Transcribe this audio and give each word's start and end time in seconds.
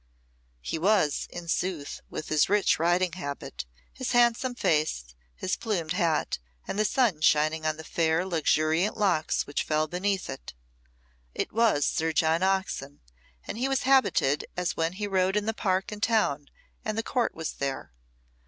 He 0.61 0.79
was, 0.79 1.27
in 1.29 1.47
sooth, 1.47 2.01
with 2.09 2.29
his 2.29 2.49
rich 2.49 2.79
riding 2.79 3.11
habit, 3.11 3.67
his 3.93 4.13
handsome 4.13 4.55
face, 4.55 5.13
his 5.35 5.55
plumed 5.55 5.91
hat, 5.91 6.39
and 6.67 6.79
the 6.79 6.85
sun 6.85 7.21
shining 7.21 7.67
on 7.67 7.77
the 7.77 7.83
fair 7.83 8.25
luxuriant 8.25 8.97
locks 8.97 9.45
which 9.45 9.61
fell 9.61 9.87
beneath 9.87 10.27
it. 10.27 10.55
It 11.35 11.53
was 11.53 11.85
Sir 11.85 12.13
John 12.13 12.41
Oxon, 12.41 13.01
and 13.45 13.59
he 13.59 13.69
was 13.69 13.83
habited 13.83 14.47
as 14.57 14.75
when 14.75 14.93
he 14.93 15.05
rode 15.05 15.35
in 15.37 15.45
the 15.45 15.53
park 15.53 15.91
in 15.91 16.01
town 16.01 16.47
and 16.83 16.97
the 16.97 17.03
court 17.03 17.35
was 17.35 17.51
there. 17.53 17.93